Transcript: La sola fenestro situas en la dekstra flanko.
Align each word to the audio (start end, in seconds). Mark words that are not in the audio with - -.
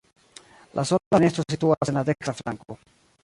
La 0.77 0.83
sola 0.91 1.17
fenestro 1.17 1.45
situas 1.55 1.93
en 1.93 1.99
la 2.01 2.05
dekstra 2.09 2.35
flanko. 2.39 2.79